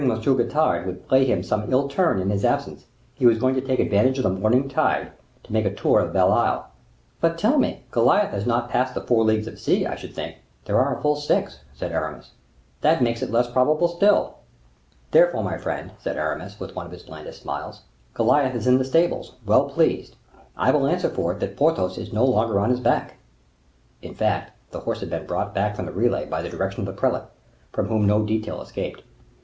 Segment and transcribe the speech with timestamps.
[0.01, 3.77] Getard would play him some ill turn in his absence, he was going to take
[3.77, 5.11] advantage of the morning tide
[5.43, 6.71] to make a tour of Belle Isle."
[7.19, 10.37] "But tell me, Goliath has not crossed the four leagues of sea, I should think."
[10.65, 12.31] "There are full six," said Aramis.
[12.81, 14.39] "That makes it less probable still."
[15.11, 17.81] "Therefore, my friend," said Aramis, with one of his blandest smiles,
[18.15, 20.15] "Goliath is in the stable, well pleased,
[20.57, 23.17] I will answer for it, that Porthos is no longer on his back."
[24.01, 26.87] In fact, the horse had been brought back from the relay by the direction of
[26.87, 27.29] the prelate,
[27.71, 29.03] from whom no detail escaped.